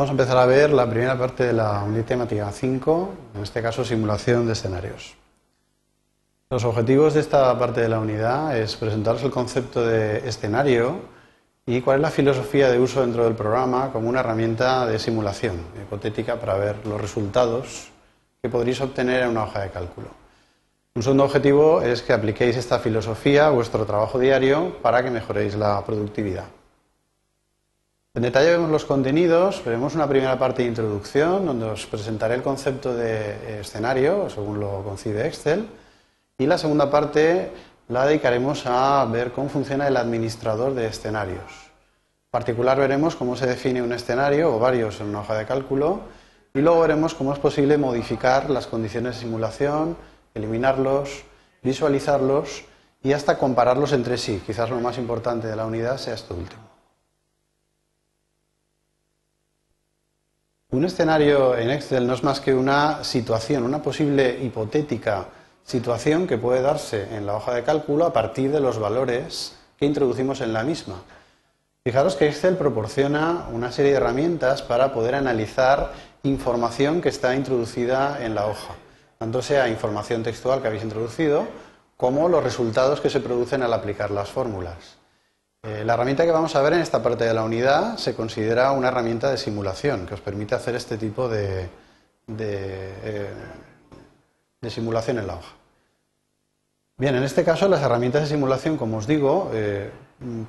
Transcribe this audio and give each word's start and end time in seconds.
Vamos 0.00 0.08
a 0.08 0.12
empezar 0.12 0.38
a 0.38 0.46
ver 0.46 0.72
la 0.72 0.88
primera 0.88 1.18
parte 1.18 1.44
de 1.44 1.52
la 1.52 1.82
unidad 1.82 2.06
temática 2.06 2.50
5, 2.50 3.10
en 3.34 3.42
este 3.42 3.60
caso 3.60 3.84
simulación 3.84 4.46
de 4.46 4.54
escenarios. 4.54 5.14
Los 6.48 6.64
objetivos 6.64 7.12
de 7.12 7.20
esta 7.20 7.58
parte 7.58 7.82
de 7.82 7.90
la 7.90 7.98
unidad 7.98 8.56
es 8.56 8.76
presentaros 8.76 9.22
el 9.24 9.30
concepto 9.30 9.86
de 9.86 10.26
escenario 10.26 11.00
y 11.66 11.82
cuál 11.82 11.96
es 11.96 12.00
la 12.00 12.10
filosofía 12.10 12.70
de 12.70 12.78
uso 12.78 13.02
dentro 13.02 13.24
del 13.24 13.34
programa 13.34 13.92
como 13.92 14.08
una 14.08 14.20
herramienta 14.20 14.86
de 14.86 14.98
simulación 14.98 15.56
hipotética 15.78 16.40
para 16.40 16.54
ver 16.54 16.76
los 16.86 16.98
resultados 16.98 17.90
que 18.40 18.48
podréis 18.48 18.80
obtener 18.80 19.24
en 19.24 19.28
una 19.28 19.44
hoja 19.44 19.60
de 19.60 19.68
cálculo. 19.68 20.08
Un 20.94 21.02
segundo 21.02 21.24
objetivo 21.24 21.82
es 21.82 22.00
que 22.00 22.14
apliquéis 22.14 22.56
esta 22.56 22.78
filosofía 22.78 23.48
a 23.48 23.50
vuestro 23.50 23.84
trabajo 23.84 24.18
diario 24.18 24.78
para 24.80 25.02
que 25.04 25.10
mejoréis 25.10 25.56
la 25.56 25.84
productividad. 25.84 26.46
En 28.12 28.22
detalle 28.22 28.50
vemos 28.50 28.72
los 28.72 28.84
contenidos, 28.84 29.64
veremos 29.64 29.94
una 29.94 30.08
primera 30.08 30.36
parte 30.36 30.62
de 30.62 30.68
introducción 30.68 31.46
donde 31.46 31.66
os 31.66 31.86
presentaré 31.86 32.34
el 32.34 32.42
concepto 32.42 32.92
de 32.92 33.60
escenario 33.60 34.28
según 34.28 34.58
lo 34.58 34.82
concibe 34.82 35.28
Excel 35.28 35.68
y 36.36 36.46
la 36.46 36.58
segunda 36.58 36.90
parte 36.90 37.52
la 37.86 38.06
dedicaremos 38.06 38.64
a 38.66 39.04
ver 39.04 39.30
cómo 39.30 39.48
funciona 39.48 39.86
el 39.86 39.96
administrador 39.96 40.74
de 40.74 40.88
escenarios. 40.88 41.70
En 41.70 42.30
particular 42.32 42.80
veremos 42.80 43.14
cómo 43.14 43.36
se 43.36 43.46
define 43.46 43.80
un 43.80 43.92
escenario 43.92 44.56
o 44.56 44.58
varios 44.58 45.00
en 45.00 45.06
una 45.06 45.20
hoja 45.20 45.38
de 45.38 45.46
cálculo 45.46 46.00
y 46.52 46.58
luego 46.62 46.80
veremos 46.80 47.14
cómo 47.14 47.32
es 47.32 47.38
posible 47.38 47.78
modificar 47.78 48.50
las 48.50 48.66
condiciones 48.66 49.14
de 49.14 49.20
simulación, 49.20 49.96
eliminarlos, 50.34 51.22
visualizarlos 51.62 52.64
y 53.04 53.12
hasta 53.12 53.38
compararlos 53.38 53.92
entre 53.92 54.18
sí. 54.18 54.42
Quizás 54.44 54.68
lo 54.68 54.80
más 54.80 54.98
importante 54.98 55.46
de 55.46 55.54
la 55.54 55.64
unidad 55.64 55.96
sea 55.96 56.14
esto 56.14 56.34
último. 56.34 56.69
Un 60.72 60.84
escenario 60.84 61.56
en 61.58 61.68
Excel 61.68 62.06
no 62.06 62.14
es 62.14 62.22
más 62.22 62.38
que 62.38 62.54
una 62.54 63.02
situación, 63.02 63.64
una 63.64 63.82
posible 63.82 64.38
hipotética 64.40 65.26
situación 65.64 66.28
que 66.28 66.38
puede 66.38 66.62
darse 66.62 67.16
en 67.16 67.26
la 67.26 67.34
hoja 67.34 67.54
de 67.54 67.64
cálculo 67.64 68.06
a 68.06 68.12
partir 68.12 68.52
de 68.52 68.60
los 68.60 68.78
valores 68.78 69.56
que 69.76 69.86
introducimos 69.86 70.40
en 70.40 70.52
la 70.52 70.62
misma. 70.62 71.02
Fijaros 71.82 72.14
que 72.14 72.28
Excel 72.28 72.56
proporciona 72.56 73.48
una 73.52 73.72
serie 73.72 73.90
de 73.90 73.96
herramientas 73.96 74.62
para 74.62 74.92
poder 74.92 75.16
analizar 75.16 75.92
información 76.22 77.00
que 77.00 77.08
está 77.08 77.34
introducida 77.34 78.24
en 78.24 78.36
la 78.36 78.46
hoja, 78.46 78.74
tanto 79.18 79.42
sea 79.42 79.68
información 79.68 80.22
textual 80.22 80.62
que 80.62 80.68
habéis 80.68 80.84
introducido 80.84 81.48
como 81.96 82.28
los 82.28 82.44
resultados 82.44 83.00
que 83.00 83.10
se 83.10 83.18
producen 83.18 83.64
al 83.64 83.72
aplicar 83.72 84.12
las 84.12 84.28
fórmulas. 84.28 84.99
Eh, 85.62 85.84
la 85.84 85.92
herramienta 85.92 86.24
que 86.24 86.30
vamos 86.30 86.56
a 86.56 86.62
ver 86.62 86.72
en 86.72 86.80
esta 86.80 87.02
parte 87.02 87.24
de 87.24 87.34
la 87.34 87.44
unidad 87.44 87.98
se 87.98 88.14
considera 88.14 88.72
una 88.72 88.88
herramienta 88.88 89.30
de 89.30 89.36
simulación 89.36 90.06
que 90.06 90.14
os 90.14 90.20
permite 90.20 90.54
hacer 90.54 90.74
este 90.74 90.96
tipo 90.96 91.28
de, 91.28 91.68
eh, 92.28 93.34
simulación 94.68 95.18
en 95.18 95.26
la 95.26 95.34
hoja. 95.34 95.54
Bien, 96.96 97.14
en 97.14 97.24
este 97.24 97.44
caso 97.44 97.68
las 97.68 97.82
herramientas 97.82 98.22
de 98.22 98.28
simulación, 98.28 98.78
como 98.78 98.96
os 98.96 99.06
digo, 99.06 99.50
eh, 99.52 99.90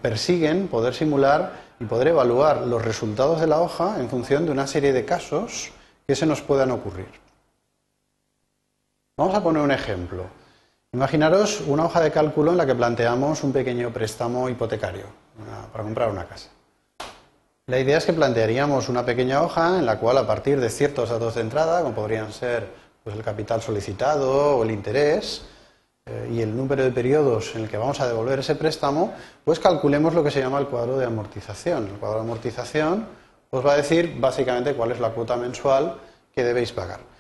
persiguen 0.02 0.70
poder 0.70 0.94
simular 0.94 1.60
y 1.80 1.86
poder 1.86 2.10
evaluar 2.10 2.62
los 2.62 2.84
resultados 2.84 3.42
de 3.42 3.48
la 3.48 3.60
hoja 3.60 4.00
en 4.00 4.10
función 4.10 4.46
de 4.46 4.52
una 4.52 4.68
serie 4.68 4.94
de 4.94 5.04
casos 5.04 5.72
que 6.08 6.16
se 6.16 6.26
nos 6.26 6.42
puedan 6.42 6.72
ocurrir. 6.72 7.10
Vamos 9.18 9.36
a 9.36 9.44
poner 9.44 9.62
un 9.62 9.72
ejemplo. 9.72 10.41
Imaginaros 10.94 11.62
una 11.68 11.86
hoja 11.86 12.02
de 12.02 12.12
cálculo 12.12 12.52
en 12.52 12.58
la 12.58 12.66
que 12.66 12.76
planteamos 12.76 13.46
un 13.46 13.54
pequeño 13.54 13.94
préstamo 13.94 14.50
hipotecario 14.50 15.06
para 15.72 15.86
comprar 15.86 16.10
una 16.10 16.28
casa. 16.28 16.50
La 17.68 17.80
idea 17.80 17.98
es 17.98 18.06
que 18.06 18.12
plantearíamos 18.12 18.90
una 18.90 19.06
pequeña 19.06 19.42
hoja 19.42 19.80
en 19.80 19.86
la 19.86 20.00
cual 20.00 20.18
a 20.18 20.28
partir 20.28 20.60
de 20.60 20.70
ciertos 20.70 21.10
datos 21.10 21.36
de 21.36 21.42
entrada, 21.42 21.82
como 21.82 21.96
podrían 21.96 22.34
ser 22.34 22.68
pues, 23.06 23.16
el 23.16 23.24
capital 23.24 23.62
solicitado 23.62 24.58
o 24.58 24.64
el 24.66 24.72
interés, 24.72 25.46
eh, 26.06 26.30
y 26.34 26.42
el 26.42 26.58
número 26.58 26.84
de 26.84 26.92
periodos 26.92 27.56
en 27.56 27.62
el 27.62 27.70
que 27.70 27.78
vamos 27.78 28.02
a 28.02 28.08
devolver 28.10 28.40
ese 28.40 28.56
préstamo, 28.56 29.14
pues 29.46 29.62
calculemos 29.62 30.14
lo 30.14 30.26
que 30.26 30.32
se 30.32 30.42
llama 30.42 30.60
el 30.60 30.68
cuadro 30.68 30.98
de 30.98 31.06
amortización. 31.06 31.88
El 31.88 32.00
cuadro 32.00 32.18
de 32.18 32.26
amortización 32.26 33.08
os 33.50 33.66
va 33.66 33.76
a 33.76 33.78
decir 33.78 34.18
básicamente 34.20 34.74
cuál 34.74 34.92
es 34.92 35.00
la 35.00 35.12
cuota 35.12 35.38
mensual 35.38 35.96
que 36.36 36.44
debéis 36.44 36.74
pagar. 36.74 37.11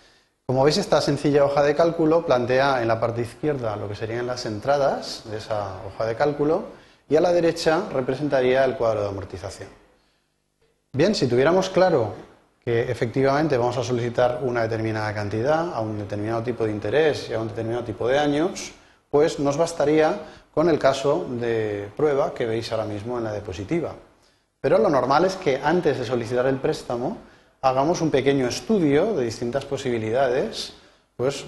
Como 0.52 0.66
veis, 0.66 0.76
esta 0.76 1.00
sencilla 1.00 1.46
hoja 1.46 1.64
de 1.64 1.74
cálculo 1.76 2.26
plantea 2.26 2.82
en 2.82 2.90
la 2.90 3.00
parte 3.00 3.22
izquierda 3.22 3.78
lo 3.78 3.88
que 3.88 3.96
serían 3.96 4.28
las 4.28 4.46
entradas 4.46 5.24
de 5.32 5.38
esa 5.38 5.78
hoja 5.88 6.06
de 6.06 6.16
cálculo 6.16 6.64
y 7.08 7.16
a 7.16 7.22
la 7.22 7.32
derecha 7.32 7.84
representaría 7.90 8.66
el 8.66 8.76
cuadro 8.76 9.02
de 9.02 9.08
amortización. 9.08 9.70
Bien, 10.92 11.16
si 11.16 11.28
tuviéramos 11.28 11.70
claro 11.70 12.16
que 12.66 12.92
efectivamente 12.92 13.56
vamos 13.56 13.78
a 13.78 13.84
solicitar 13.86 14.40
una 14.42 14.64
determinada 14.64 15.14
cantidad 15.14 15.74
a 15.74 15.80
un 15.80 15.98
determinado 15.98 16.44
tipo 16.44 16.66
de 16.66 16.72
interés 16.72 17.30
y 17.30 17.34
a 17.34 17.40
un 17.40 17.48
determinado 17.48 17.86
tipo 17.86 18.06
de 18.10 18.20
años, 18.20 18.74
pues 19.10 19.40
nos 19.40 19.56
bastaría 19.56 20.20
con 20.54 20.68
el 20.68 20.78
caso 20.78 21.28
de 21.30 21.90
prueba 21.96 22.34
que 22.34 22.46
veis 22.46 22.70
ahora 22.74 22.84
mismo 22.84 23.18
en 23.18 23.24
la 23.24 23.32
diapositiva. 23.32 23.96
Pero 24.60 24.80
lo 24.80 24.90
normal 24.90 25.24
es 25.24 25.38
que 25.38 25.62
antes 25.64 25.98
de 25.98 26.04
solicitar 26.04 26.46
el 26.46 26.58
préstamo 26.58 27.31
hagamos 27.62 28.02
un 28.02 28.10
pequeño 28.10 28.48
estudio 28.48 29.14
de 29.14 29.26
distintas 29.26 29.66
posibilidades, 29.66 30.74
pues 31.16 31.46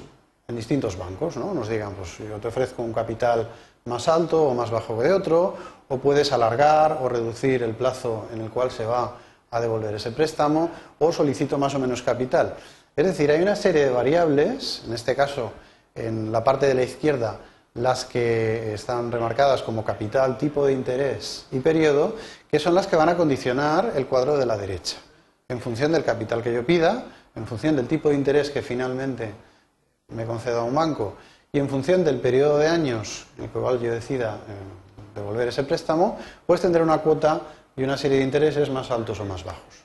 en 0.47 0.55
distintos 0.55 0.95
bancos, 0.95 1.37
¿no? 1.37 1.53
Nos 1.55 1.67
digan, 1.67 1.93
pues 1.93 2.19
yo 2.19 2.37
te 2.37 2.49
ofrezco 2.49 2.83
un 2.83 2.93
capital 2.93 3.49
más 3.85 4.07
alto 4.07 4.43
o 4.43 4.53
más 4.53 4.69
bajo 4.69 4.99
que 4.99 5.11
otro, 5.11 5.55
o 5.87 5.97
puedes 5.97 6.31
alargar 6.31 6.99
o 7.01 7.09
reducir 7.09 7.63
el 7.63 7.73
plazo 7.73 8.27
en 8.31 8.41
el 8.41 8.51
cual 8.51 8.69
se 8.69 8.85
va 8.85 9.17
a 9.49 9.59
devolver 9.59 9.95
ese 9.95 10.11
préstamo 10.11 10.69
o 10.99 11.11
solicito 11.11 11.57
más 11.57 11.73
o 11.73 11.79
menos 11.79 12.03
capital. 12.03 12.55
Es 12.95 13.05
decir, 13.05 13.31
hay 13.31 13.41
una 13.41 13.55
serie 13.55 13.85
de 13.85 13.89
variables, 13.89 14.83
en 14.85 14.93
este 14.93 15.15
caso 15.15 15.51
en 15.95 16.31
la 16.31 16.43
parte 16.43 16.67
de 16.67 16.75
la 16.75 16.83
izquierda, 16.83 17.39
las 17.73 18.05
que 18.05 18.75
están 18.75 19.11
remarcadas 19.11 19.63
como 19.63 19.83
capital, 19.83 20.37
tipo 20.37 20.65
de 20.65 20.73
interés 20.73 21.47
y 21.51 21.59
periodo, 21.59 22.15
que 22.49 22.59
son 22.59 22.75
las 22.75 22.85
que 22.85 22.95
van 22.95 23.09
a 23.09 23.17
condicionar 23.17 23.93
el 23.95 24.05
cuadro 24.05 24.37
de 24.37 24.45
la 24.45 24.57
derecha. 24.57 24.97
En 25.53 25.61
función 25.61 25.91
del 25.91 26.03
capital 26.03 26.41
que 26.41 26.51
yo 26.51 26.65
pida, 26.65 27.05
en 27.35 27.45
función 27.45 27.75
del 27.75 27.87
tipo 27.87 28.09
de 28.09 28.15
interés 28.15 28.49
que 28.49 28.63
finalmente 28.63 29.31
me 30.07 30.25
conceda 30.25 30.63
un 30.63 30.73
banco 30.73 31.15
y 31.51 31.59
en 31.59 31.69
función 31.69 32.03
del 32.03 32.19
periodo 32.19 32.57
de 32.57 32.67
años 32.67 33.27
en 33.37 33.43
el 33.43 33.49
cual 33.51 33.79
yo 33.79 33.91
decida 33.91 34.39
eh, 34.49 35.13
devolver 35.13 35.49
ese 35.49 35.63
préstamo, 35.63 36.17
pues 36.47 36.59
tendré 36.59 36.81
una 36.81 36.97
cuota 36.97 37.41
y 37.77 37.83
una 37.83 37.97
serie 37.97 38.17
de 38.17 38.23
intereses 38.23 38.71
más 38.71 38.89
altos 38.89 39.19
o 39.19 39.25
más 39.25 39.43
bajos. 39.43 39.83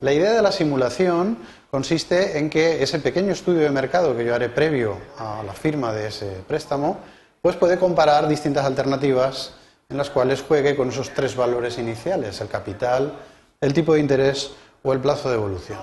La 0.00 0.14
idea 0.14 0.32
de 0.32 0.40
la 0.40 0.50
simulación 0.50 1.36
consiste 1.70 2.38
en 2.38 2.48
que 2.48 2.82
ese 2.82 2.98
pequeño 2.98 3.32
estudio 3.32 3.60
de 3.60 3.70
mercado 3.70 4.16
que 4.16 4.24
yo 4.24 4.34
haré 4.34 4.48
previo 4.48 4.96
a 5.18 5.42
la 5.42 5.52
firma 5.52 5.92
de 5.92 6.08
ese 6.08 6.30
préstamo, 6.48 6.96
pues 7.42 7.56
puede 7.56 7.78
comparar 7.78 8.26
distintas 8.26 8.64
alternativas 8.64 9.52
en 9.90 9.98
las 9.98 10.08
cuales 10.08 10.40
juegue 10.40 10.74
con 10.74 10.88
esos 10.88 11.10
tres 11.10 11.36
valores 11.36 11.76
iniciales, 11.76 12.40
el 12.40 12.48
capital, 12.48 13.12
el 13.60 13.74
tipo 13.74 13.92
de 13.92 14.00
interés 14.00 14.52
o 14.84 14.92
el 14.92 15.00
plazo 15.00 15.30
de 15.30 15.36
evolución. 15.36 15.78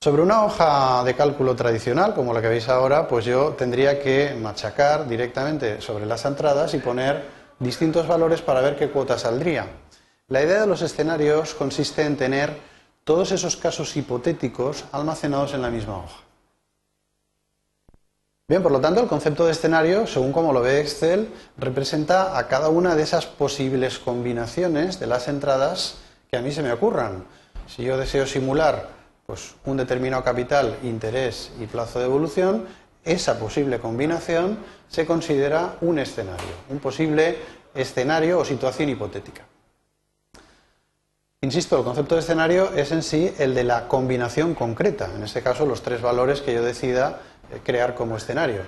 Sobre 0.00 0.22
una 0.22 0.44
hoja 0.44 1.02
de 1.04 1.14
cálculo 1.14 1.56
tradicional, 1.56 2.14
como 2.14 2.34
la 2.34 2.42
que 2.42 2.48
veis 2.48 2.68
ahora, 2.68 3.08
pues 3.08 3.24
yo 3.24 3.50
tendría 3.50 4.00
que 4.02 4.36
machacar 4.40 5.08
directamente 5.08 5.80
sobre 5.80 6.04
las 6.04 6.24
entradas 6.24 6.74
y 6.74 6.78
poner 6.78 7.24
distintos 7.58 8.06
valores 8.06 8.42
para 8.42 8.60
ver 8.60 8.76
qué 8.76 8.90
cuota 8.90 9.18
saldría. 9.18 9.66
La 10.28 10.42
idea 10.42 10.60
de 10.60 10.66
los 10.66 10.82
escenarios 10.82 11.54
consiste 11.54 12.02
en 12.02 12.16
tener 12.16 12.58
todos 13.04 13.30
esos 13.30 13.56
casos 13.56 13.96
hipotéticos 13.96 14.84
almacenados 14.92 15.54
en 15.54 15.62
la 15.62 15.70
misma 15.70 15.98
hoja. 15.98 16.26
Bien, 18.48 18.62
por 18.62 18.72
lo 18.72 18.80
tanto, 18.80 19.00
el 19.00 19.08
concepto 19.08 19.46
de 19.46 19.52
escenario, 19.52 20.06
según 20.06 20.32
como 20.32 20.52
lo 20.52 20.60
ve 20.60 20.80
Excel, 20.80 21.32
representa 21.56 22.36
a 22.36 22.48
cada 22.48 22.68
una 22.68 22.94
de 22.94 23.02
esas 23.02 23.26
posibles 23.26 23.98
combinaciones 23.98 25.00
de 25.00 25.06
las 25.06 25.28
entradas 25.28 25.96
que 26.30 26.36
a 26.36 26.42
mí 26.42 26.52
se 26.52 26.62
me 26.62 26.72
ocurran. 26.72 27.24
Si 27.66 27.82
yo 27.82 27.96
deseo 27.96 28.26
simular 28.26 28.88
pues, 29.26 29.54
un 29.64 29.76
determinado 29.76 30.22
capital, 30.22 30.78
interés 30.82 31.50
y 31.60 31.66
plazo 31.66 31.98
de 31.98 32.06
evolución, 32.06 32.66
esa 33.04 33.38
posible 33.38 33.78
combinación 33.78 34.58
se 34.88 35.06
considera 35.06 35.76
un 35.80 35.98
escenario, 35.98 36.54
un 36.68 36.78
posible 36.78 37.36
escenario 37.74 38.38
o 38.38 38.44
situación 38.44 38.88
hipotética. 38.88 39.42
Insisto, 41.42 41.78
el 41.78 41.84
concepto 41.84 42.14
de 42.14 42.22
escenario 42.22 42.72
es 42.74 42.90
en 42.92 43.02
sí 43.02 43.32
el 43.38 43.54
de 43.54 43.62
la 43.62 43.86
combinación 43.88 44.54
concreta, 44.54 45.08
en 45.14 45.22
este 45.22 45.42
caso 45.42 45.66
los 45.66 45.82
tres 45.82 46.00
valores 46.02 46.40
que 46.40 46.54
yo 46.54 46.62
decida 46.62 47.20
eh, 47.52 47.60
crear 47.62 47.94
como 47.94 48.16
escenario. 48.16 48.62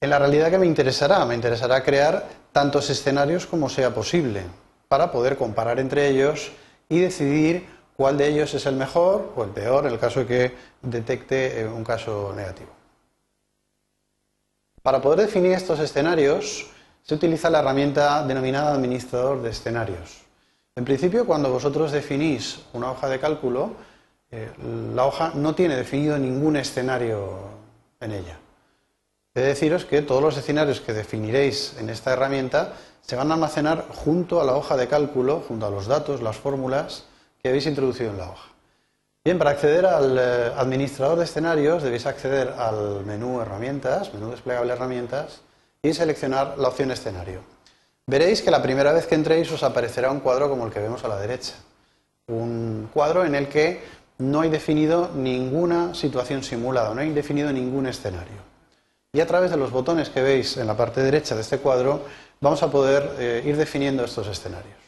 En 0.00 0.10
la 0.10 0.18
realidad, 0.18 0.50
¿qué 0.50 0.58
me 0.58 0.66
interesará? 0.66 1.24
Me 1.24 1.34
interesará 1.34 1.82
crear 1.82 2.28
tantos 2.52 2.90
escenarios 2.90 3.46
como 3.46 3.68
sea 3.68 3.94
posible, 3.94 4.42
para 4.88 5.10
poder 5.10 5.36
comparar 5.36 5.80
entre 5.80 6.08
ellos 6.08 6.52
y 6.88 7.00
decidir 7.00 7.66
cuál 7.96 8.18
de 8.18 8.28
ellos 8.28 8.52
es 8.54 8.66
el 8.66 8.76
mejor 8.76 9.32
o 9.34 9.44
el 9.44 9.50
peor 9.50 9.86
en 9.86 9.92
el 9.92 9.98
caso 9.98 10.20
de 10.20 10.26
que 10.26 10.54
detecte 10.82 11.60
eh, 11.60 11.66
un 11.66 11.82
caso 11.82 12.32
negativo. 12.36 12.70
Para 14.82 15.00
poder 15.00 15.20
definir 15.20 15.52
estos 15.52 15.80
escenarios 15.80 16.70
se 17.02 17.14
utiliza 17.14 17.50
la 17.50 17.60
herramienta 17.60 18.24
denominada 18.26 18.74
administrador 18.74 19.42
de 19.42 19.50
escenarios. 19.50 20.22
En 20.76 20.84
principio, 20.84 21.24
cuando 21.24 21.50
vosotros 21.50 21.90
definís 21.90 22.60
una 22.74 22.90
hoja 22.90 23.08
de 23.08 23.18
cálculo, 23.18 23.72
eh, 24.30 24.50
la 24.94 25.06
hoja 25.06 25.32
no 25.34 25.54
tiene 25.54 25.76
definido 25.76 26.18
ningún 26.18 26.56
escenario 26.56 27.38
en 28.00 28.12
ella. 28.12 28.38
He 29.34 29.40
de 29.40 29.46
deciros 29.46 29.84
que 29.84 30.02
todos 30.02 30.22
los 30.22 30.36
escenarios 30.36 30.80
que 30.80 30.92
definiréis 30.92 31.76
en 31.78 31.88
esta 31.90 32.12
herramienta 32.12 32.74
se 33.00 33.16
van 33.16 33.30
a 33.30 33.34
almacenar 33.34 33.86
junto 33.88 34.40
a 34.40 34.44
la 34.44 34.54
hoja 34.54 34.76
de 34.76 34.88
cálculo, 34.88 35.42
junto 35.46 35.66
a 35.66 35.70
los 35.70 35.86
datos, 35.86 36.22
las 36.22 36.36
fórmulas 36.36 37.04
que 37.46 37.50
habéis 37.50 37.66
introducido 37.66 38.10
en 38.10 38.18
la 38.18 38.28
hoja. 38.28 38.48
Bien, 39.24 39.38
para 39.38 39.50
acceder 39.50 39.86
al 39.86 40.18
eh, 40.18 40.52
administrador 40.56 41.16
de 41.16 41.26
escenarios 41.26 41.80
debéis 41.80 42.04
acceder 42.04 42.52
al 42.58 43.04
menú 43.04 43.40
Herramientas, 43.40 44.12
menú 44.12 44.32
desplegable 44.32 44.72
Herramientas 44.72 45.42
y 45.80 45.94
seleccionar 45.94 46.58
la 46.58 46.66
opción 46.66 46.90
Escenario. 46.90 47.42
Veréis 48.04 48.42
que 48.42 48.50
la 48.50 48.62
primera 48.62 48.92
vez 48.92 49.06
que 49.06 49.14
entréis 49.14 49.52
os 49.52 49.62
aparecerá 49.62 50.10
un 50.10 50.18
cuadro 50.18 50.48
como 50.48 50.66
el 50.66 50.72
que 50.72 50.80
vemos 50.80 51.04
a 51.04 51.08
la 51.08 51.20
derecha. 51.20 51.54
Un 52.26 52.90
cuadro 52.92 53.24
en 53.24 53.36
el 53.36 53.46
que 53.46 53.80
no 54.18 54.40
hay 54.40 54.50
definido 54.50 55.10
ninguna 55.14 55.94
situación 55.94 56.42
simulada, 56.42 56.92
no 56.94 57.00
hay 57.00 57.12
definido 57.12 57.52
ningún 57.52 57.86
escenario. 57.86 58.42
Y 59.12 59.20
a 59.20 59.26
través 59.28 59.52
de 59.52 59.56
los 59.56 59.70
botones 59.70 60.08
que 60.08 60.20
veis 60.20 60.56
en 60.56 60.66
la 60.66 60.76
parte 60.76 61.00
derecha 61.00 61.36
de 61.36 61.42
este 61.42 61.58
cuadro 61.58 62.06
vamos 62.40 62.60
a 62.64 62.72
poder 62.72 63.08
eh, 63.20 63.42
ir 63.46 63.56
definiendo 63.56 64.04
estos 64.04 64.26
escenarios. 64.26 64.85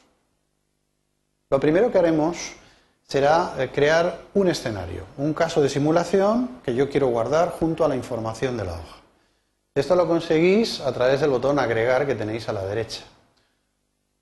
Lo 1.51 1.59
primero 1.59 1.91
que 1.91 1.97
haremos 1.97 2.37
será 3.05 3.55
eh, 3.57 3.71
crear 3.73 4.21
un 4.35 4.49
escenario, 4.49 5.05
un 5.17 5.33
caso 5.33 5.63
de 5.63 5.71
simulación 5.71 6.61
que 6.63 6.75
yo 6.75 6.91
quiero 6.91 7.07
guardar 7.07 7.53
junto 7.53 7.87
a 7.87 7.89
la 7.89 7.97
información 7.97 8.59
de 8.59 8.67
la 8.67 8.73
hoja. 8.73 8.97
Esto 9.75 9.97
lo 9.97 10.07
conseguís 10.07 10.81
a 10.83 10.93
través 10.93 11.23
del 11.23 11.31
botón 11.31 11.59
agregar 11.59 12.07
que 12.07 12.15
tenéis 12.15 12.51
a 12.51 12.53
la 12.53 12.67
derecha. 12.67 13.01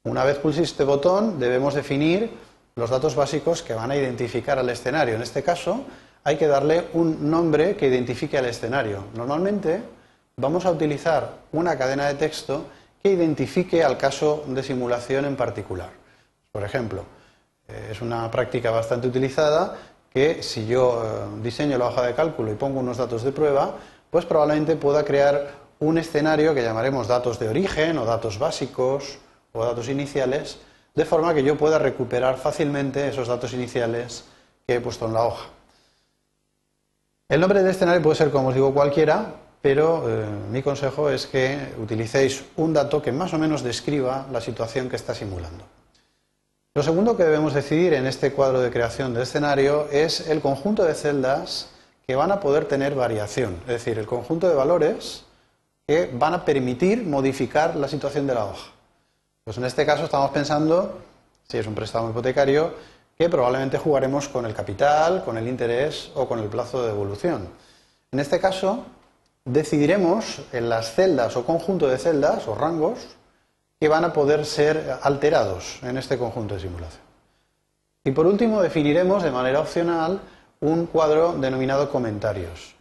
Una 0.04 0.22
vez 0.22 0.38
pulséis 0.38 0.70
este 0.70 0.84
botón 0.84 1.40
debemos 1.40 1.74
definir 1.74 2.30
los 2.76 2.90
datos 2.90 3.16
básicos 3.16 3.60
que 3.60 3.74
van 3.74 3.90
a 3.90 3.96
identificar 3.96 4.60
al 4.60 4.70
escenario. 4.70 5.16
En 5.16 5.22
este 5.22 5.42
caso 5.42 5.80
hay 6.22 6.36
que 6.36 6.46
darle 6.46 6.84
un 6.92 7.28
nombre 7.28 7.74
que 7.74 7.88
identifique 7.88 8.38
al 8.38 8.46
escenario. 8.46 9.02
Normalmente 9.16 9.82
vamos 10.36 10.64
a 10.64 10.70
utilizar 10.70 11.38
una 11.50 11.76
cadena 11.76 12.06
de 12.06 12.14
texto 12.14 12.66
que 13.02 13.10
identifique 13.10 13.82
al 13.82 13.98
caso 13.98 14.44
de 14.46 14.62
simulación 14.62 15.24
en 15.24 15.34
particular. 15.34 15.90
Por 16.52 16.62
ejemplo, 16.62 17.15
es 17.68 18.00
una 18.00 18.30
práctica 18.30 18.70
bastante 18.70 19.08
utilizada 19.08 19.76
que 20.16 20.42
si 20.42 20.66
yo 20.66 21.02
eh, 21.04 21.42
diseño 21.42 21.76
la 21.76 21.88
hoja 21.88 22.06
de 22.06 22.14
cálculo 22.14 22.50
y 22.50 22.54
pongo 22.54 22.80
unos 22.80 22.96
datos 22.96 23.22
de 23.22 23.32
prueba, 23.32 23.74
pues 24.10 24.24
probablemente 24.24 24.76
pueda 24.76 25.04
crear 25.04 25.50
un 25.78 25.98
escenario 25.98 26.54
que 26.54 26.62
llamaremos 26.62 27.06
datos 27.06 27.38
de 27.38 27.50
origen 27.50 27.98
o 27.98 28.06
datos 28.06 28.38
básicos 28.38 29.18
o 29.52 29.62
datos 29.62 29.90
iniciales, 29.90 30.58
de 30.94 31.04
forma 31.04 31.34
que 31.34 31.42
yo 31.42 31.58
pueda 31.58 31.78
recuperar 31.78 32.38
fácilmente 32.38 33.08
esos 33.08 33.28
datos 33.28 33.52
iniciales 33.52 34.24
que 34.66 34.76
he 34.76 34.80
puesto 34.80 35.06
en 35.06 35.12
la 35.12 35.24
hoja. 35.24 35.48
El 37.28 37.40
nombre 37.40 37.60
del 37.60 37.70
escenario 37.70 38.00
puede 38.00 38.16
ser, 38.16 38.30
como 38.30 38.48
os 38.48 38.54
digo, 38.54 38.72
cualquiera, 38.72 39.34
pero 39.60 40.08
eh, 40.08 40.24
mi 40.50 40.62
consejo 40.62 41.10
es 41.10 41.26
que 41.26 41.74
utilicéis 41.78 42.44
un 42.56 42.72
dato 42.72 43.02
que 43.02 43.12
más 43.12 43.34
o 43.34 43.38
menos 43.38 43.62
describa 43.62 44.26
la 44.32 44.40
situación 44.40 44.88
que 44.88 44.96
está 44.96 45.14
simulando. 45.14 45.64
Lo 46.76 46.82
segundo 46.82 47.16
que 47.16 47.24
debemos 47.24 47.54
decidir 47.54 47.94
en 47.94 48.06
este 48.06 48.32
cuadro 48.32 48.60
de 48.60 48.70
creación 48.70 49.14
de 49.14 49.22
escenario 49.22 49.88
es 49.90 50.28
el 50.28 50.42
conjunto 50.42 50.84
de 50.84 50.92
celdas 50.92 51.70
que 52.06 52.16
van 52.16 52.30
a 52.30 52.40
poder 52.40 52.66
tener 52.66 52.94
variación, 52.94 53.56
es 53.62 53.68
decir, 53.68 53.98
el 53.98 54.04
conjunto 54.04 54.46
de 54.46 54.54
valores 54.54 55.24
que 55.86 56.10
van 56.12 56.34
a 56.34 56.44
permitir 56.44 57.02
modificar 57.06 57.76
la 57.76 57.88
situación 57.88 58.26
de 58.26 58.34
la 58.34 58.44
hoja. 58.44 58.72
Pues 59.42 59.56
en 59.56 59.64
este 59.64 59.86
caso 59.86 60.04
estamos 60.04 60.30
pensando, 60.32 60.98
si 61.48 61.56
es 61.56 61.66
un 61.66 61.74
préstamo 61.74 62.10
hipotecario, 62.10 62.74
que 63.16 63.30
probablemente 63.30 63.78
jugaremos 63.78 64.28
con 64.28 64.44
el 64.44 64.52
capital, 64.52 65.24
con 65.24 65.38
el 65.38 65.48
interés 65.48 66.10
o 66.14 66.28
con 66.28 66.40
el 66.40 66.50
plazo 66.50 66.82
de 66.82 66.88
devolución. 66.88 67.48
En 68.12 68.20
este 68.20 68.38
caso, 68.38 68.84
decidiremos 69.46 70.42
en 70.52 70.68
las 70.68 70.92
celdas 70.92 71.36
o 71.36 71.46
conjunto 71.46 71.88
de 71.88 71.96
celdas 71.96 72.46
o 72.46 72.54
rangos 72.54 73.15
que 73.78 73.88
van 73.88 74.04
a 74.04 74.12
poder 74.12 74.46
ser 74.46 74.98
alterados 75.02 75.78
en 75.82 75.98
este 75.98 76.16
conjunto 76.18 76.54
de 76.54 76.60
simulación. 76.60 77.02
Y 78.04 78.12
por 78.12 78.26
último, 78.26 78.62
definiremos 78.62 79.22
de 79.22 79.30
manera 79.30 79.60
opcional 79.60 80.20
un 80.60 80.86
cuadro 80.86 81.32
denominado 81.32 81.90
comentarios. 81.90 82.74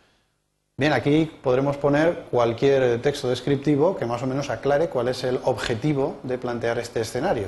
Bien, 0.78 0.94
aquí 0.94 1.32
podremos 1.42 1.78
poner 1.78 2.26
cualquier 2.30 3.02
texto 3.02 3.30
descriptivo 3.30 3.96
que 3.96 4.06
más 4.06 4.22
o 4.24 4.28
menos 4.28 4.50
aclare 4.50 4.90
cuál 4.90 5.08
es 5.08 5.24
el 5.24 5.40
objetivo 5.46 6.18
de 6.24 6.38
plantear 6.38 6.78
este 6.80 7.02
escenario. 7.02 7.48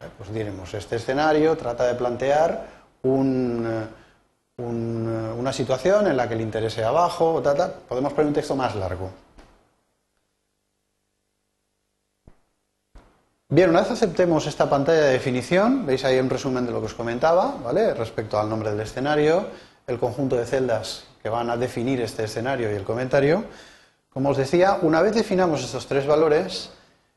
Eh, 0.00 0.04
pues 0.16 0.32
diremos, 0.32 0.72
este 0.74 0.96
escenario 0.96 1.56
trata 1.56 1.86
de 1.86 1.94
plantear 1.94 2.66
eh, 3.02 3.08
eh, 3.08 4.62
una 4.62 5.52
situación 5.52 6.06
en 6.06 6.16
la 6.16 6.28
que 6.28 6.34
el 6.34 6.40
interés 6.40 6.74
sea 6.74 6.90
bajo, 6.90 7.42
podemos 7.88 8.12
poner 8.12 8.28
un 8.28 8.34
texto 8.34 8.54
más 8.54 8.74
largo. 8.76 9.10
Bien, 13.50 13.70
una 13.70 13.80
vez 13.80 13.90
aceptemos 13.90 14.46
esta 14.46 14.68
pantalla 14.68 15.04
de 15.04 15.12
definición, 15.12 15.86
veis 15.86 16.04
ahí 16.04 16.18
un 16.18 16.28
resumen 16.28 16.66
de 16.66 16.70
lo 16.70 16.80
que 16.80 16.86
os 16.86 16.92
comentaba, 16.92 17.54
¿vale? 17.64 17.94
Respecto 17.94 18.38
al 18.38 18.46
nombre 18.46 18.68
del 18.68 18.80
escenario, 18.80 19.46
el 19.86 19.98
conjunto 19.98 20.36
de 20.36 20.44
celdas 20.44 21.04
que 21.22 21.30
van 21.30 21.48
a 21.48 21.56
definir 21.56 22.02
este 22.02 22.24
escenario 22.24 22.70
y 22.70 22.74
el 22.74 22.84
comentario. 22.84 23.44
Como 24.12 24.28
os 24.28 24.36
decía, 24.36 24.78
una 24.82 25.00
vez 25.00 25.14
definamos 25.14 25.64
estos 25.64 25.86
tres 25.86 26.06
valores, 26.06 26.72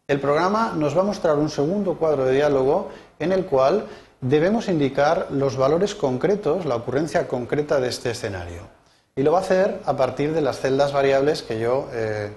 el 0.07 0.21
programa 0.21 0.71
nos 0.73 0.95
va 0.95 1.01
a 1.01 1.03
mostrar 1.03 1.35
un 1.35 1.49
segundo 1.49 1.97
cuadro 1.97 2.23
de 2.23 2.35
diálogo 2.35 2.91
en 3.19 3.33
el 3.33 3.45
cual 3.45 3.87
debemos 4.21 4.69
indicar 4.69 5.27
los 5.31 5.57
valores 5.57 5.95
concretos, 5.95 6.65
la 6.65 6.77
ocurrencia 6.77 7.27
concreta 7.27 7.81
de 7.81 7.89
este 7.89 8.11
escenario. 8.11 8.69
Y 9.17 9.23
lo 9.23 9.33
va 9.33 9.39
a 9.39 9.41
hacer 9.41 9.81
a 9.83 9.97
partir 9.97 10.33
de 10.33 10.39
las 10.39 10.61
celdas 10.61 10.93
variables 10.93 11.43
que 11.43 11.59
yo, 11.59 11.89
eh, 11.91 12.31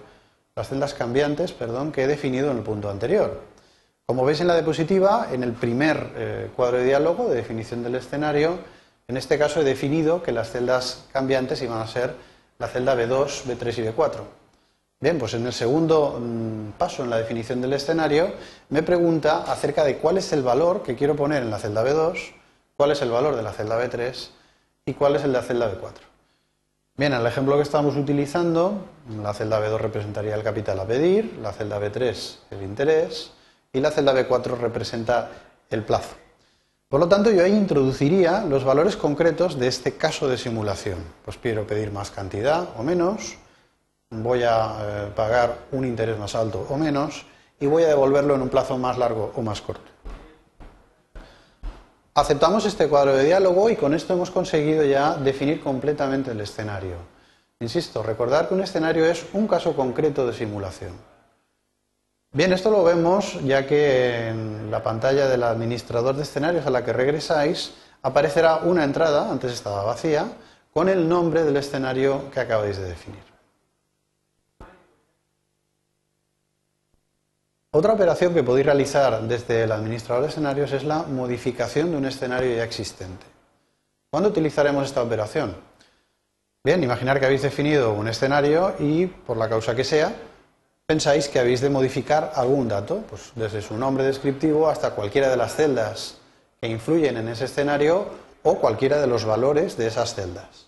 las 0.56 0.68
celdas 0.68 0.94
cambiantes, 0.94 1.52
perdón, 1.52 1.92
que 1.92 2.02
he 2.02 2.06
definido 2.08 2.50
en 2.50 2.56
el 2.56 2.64
punto 2.64 2.90
anterior. 2.90 3.53
Como 4.06 4.26
veis 4.26 4.42
en 4.42 4.48
la 4.48 4.54
diapositiva, 4.54 5.28
en 5.32 5.42
el 5.42 5.52
primer 5.52 6.12
eh, 6.14 6.50
cuadro 6.54 6.76
de 6.76 6.84
diálogo 6.84 7.26
de 7.26 7.36
definición 7.36 7.82
del 7.82 7.94
escenario, 7.94 8.58
en 9.08 9.16
este 9.16 9.38
caso 9.38 9.62
he 9.62 9.64
definido 9.64 10.22
que 10.22 10.30
las 10.30 10.50
celdas 10.50 11.06
cambiantes 11.10 11.62
iban 11.62 11.80
a 11.80 11.86
ser 11.86 12.14
la 12.58 12.68
celda 12.68 12.94
B2, 12.94 13.44
B3 13.44 13.78
y 13.78 13.88
B4. 13.88 14.20
Bien, 15.00 15.18
pues 15.18 15.32
en 15.32 15.46
el 15.46 15.54
segundo 15.54 16.20
mm, 16.20 16.72
paso 16.76 17.02
en 17.02 17.08
la 17.08 17.16
definición 17.16 17.62
del 17.62 17.72
escenario 17.72 18.34
me 18.68 18.82
pregunta 18.82 19.50
acerca 19.50 19.84
de 19.84 19.96
cuál 19.96 20.18
es 20.18 20.34
el 20.34 20.42
valor 20.42 20.82
que 20.82 20.96
quiero 20.96 21.16
poner 21.16 21.42
en 21.42 21.50
la 21.50 21.58
celda 21.58 21.82
B2, 21.82 22.34
cuál 22.76 22.90
es 22.90 23.00
el 23.00 23.10
valor 23.10 23.36
de 23.36 23.42
la 23.42 23.54
celda 23.54 23.82
B3 23.82 24.28
y 24.84 24.92
cuál 24.92 25.16
es 25.16 25.24
el 25.24 25.32
de 25.32 25.38
la 25.38 25.44
celda 25.44 25.72
B4. 25.72 25.92
Bien, 26.98 27.14
en 27.14 27.20
el 27.20 27.26
ejemplo 27.26 27.56
que 27.56 27.62
estamos 27.62 27.96
utilizando, 27.96 28.84
la 29.22 29.32
celda 29.32 29.60
B2 29.60 29.78
representaría 29.78 30.34
el 30.34 30.42
capital 30.42 30.78
a 30.78 30.84
pedir, 30.84 31.38
la 31.40 31.54
celda 31.54 31.80
B3 31.80 32.36
el 32.50 32.62
interés, 32.62 33.32
y 33.74 33.80
la 33.80 33.90
celda 33.90 34.14
B4 34.14 34.56
representa 34.56 35.28
el 35.68 35.82
plazo. 35.82 36.14
Por 36.88 37.00
lo 37.00 37.08
tanto, 37.08 37.30
yo 37.30 37.44
ahí 37.44 37.52
introduciría 37.52 38.44
los 38.44 38.64
valores 38.64 38.96
concretos 38.96 39.58
de 39.58 39.66
este 39.66 39.96
caso 39.96 40.28
de 40.28 40.38
simulación. 40.38 40.98
Pues 41.24 41.36
quiero 41.36 41.66
pedir 41.66 41.92
más 41.92 42.10
cantidad 42.10 42.68
o 42.78 42.82
menos, 42.82 43.36
voy 44.10 44.44
a 44.44 44.76
eh, 44.80 45.12
pagar 45.14 45.58
un 45.72 45.84
interés 45.84 46.16
más 46.18 46.34
alto 46.34 46.66
o 46.70 46.76
menos 46.76 47.26
y 47.58 47.66
voy 47.66 47.82
a 47.82 47.88
devolverlo 47.88 48.36
en 48.36 48.42
un 48.42 48.48
plazo 48.48 48.78
más 48.78 48.96
largo 48.96 49.32
o 49.34 49.42
más 49.42 49.60
corto. 49.60 49.90
Aceptamos 52.14 52.64
este 52.64 52.86
cuadro 52.88 53.16
de 53.16 53.24
diálogo 53.24 53.68
y 53.70 53.74
con 53.76 53.92
esto 53.92 54.12
hemos 54.12 54.30
conseguido 54.30 54.84
ya 54.84 55.16
definir 55.16 55.60
completamente 55.60 56.30
el 56.30 56.40
escenario. 56.40 56.94
Insisto, 57.58 58.04
recordar 58.04 58.46
que 58.46 58.54
un 58.54 58.62
escenario 58.62 59.04
es 59.04 59.26
un 59.32 59.48
caso 59.48 59.74
concreto 59.74 60.24
de 60.24 60.32
simulación. 60.32 60.92
Bien, 62.34 62.52
esto 62.52 62.68
lo 62.68 62.82
vemos 62.82 63.40
ya 63.44 63.64
que 63.64 64.26
en 64.26 64.68
la 64.68 64.82
pantalla 64.82 65.28
del 65.28 65.44
administrador 65.44 66.16
de 66.16 66.24
escenarios 66.24 66.66
a 66.66 66.70
la 66.70 66.84
que 66.84 66.92
regresáis 66.92 67.74
aparecerá 68.02 68.56
una 68.56 68.82
entrada, 68.82 69.30
antes 69.30 69.52
estaba 69.52 69.84
vacía, 69.84 70.32
con 70.72 70.88
el 70.88 71.08
nombre 71.08 71.44
del 71.44 71.56
escenario 71.56 72.28
que 72.32 72.40
acabáis 72.40 72.76
de 72.76 72.86
definir. 72.86 73.22
Otra 77.70 77.92
operación 77.92 78.34
que 78.34 78.42
podéis 78.42 78.66
realizar 78.66 79.22
desde 79.22 79.62
el 79.62 79.70
administrador 79.70 80.24
de 80.24 80.30
escenarios 80.30 80.72
es 80.72 80.82
la 80.82 81.04
modificación 81.04 81.92
de 81.92 81.98
un 81.98 82.06
escenario 82.06 82.56
ya 82.56 82.64
existente. 82.64 83.26
¿Cuándo 84.10 84.30
utilizaremos 84.30 84.84
esta 84.86 85.04
operación? 85.04 85.54
Bien, 86.64 86.82
imaginar 86.82 87.20
que 87.20 87.26
habéis 87.26 87.42
definido 87.42 87.92
un 87.92 88.08
escenario 88.08 88.74
y, 88.80 89.06
por 89.06 89.36
la 89.36 89.48
causa 89.48 89.76
que 89.76 89.84
sea, 89.84 90.12
pensáis 90.86 91.28
que 91.28 91.38
habéis 91.38 91.60
de 91.60 91.70
modificar 91.70 92.32
algún 92.34 92.68
dato, 92.68 93.02
pues 93.08 93.32
desde 93.34 93.62
su 93.62 93.76
nombre 93.76 94.04
descriptivo 94.04 94.68
hasta 94.68 94.90
cualquiera 94.90 95.28
de 95.30 95.36
las 95.36 95.54
celdas 95.54 96.18
que 96.60 96.68
influyen 96.68 97.16
en 97.16 97.28
ese 97.28 97.46
escenario 97.46 98.06
o 98.42 98.58
cualquiera 98.58 99.00
de 99.00 99.06
los 99.06 99.24
valores 99.24 99.76
de 99.76 99.86
esas 99.86 100.14
celdas. 100.14 100.66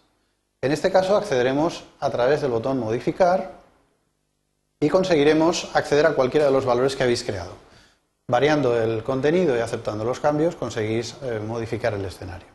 En 0.63 0.73
este 0.73 0.91
caso 0.91 1.17
accederemos 1.17 1.85
a 2.01 2.11
través 2.11 2.41
del 2.41 2.51
botón 2.51 2.79
modificar 2.79 3.53
y 4.81 4.89
conseguiremos 4.89 5.71
acceder 5.75 6.07
a 6.07 6.15
cualquiera 6.15 6.47
de 6.47 6.53
los 6.53 6.65
valores 6.65 6.97
que 6.97 7.03
habéis 7.03 7.23
creado. 7.23 7.53
variando 8.29 8.77
el 8.83 9.05
contenido 9.05 9.57
y 9.57 9.61
aceptando 9.61 10.05
los 10.05 10.19
cambios, 10.19 10.57
conseguís 10.57 11.15
eh, 11.23 11.39
modificar 11.39 11.95
el 11.95 12.05
escenario. 12.05 12.49